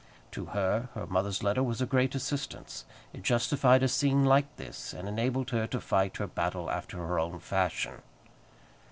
[0.31, 2.85] To her, her mother's letter was a great assistance.
[3.13, 7.19] It justified a scene like this, and enabled her to fight her battle after her
[7.19, 8.01] own fashion.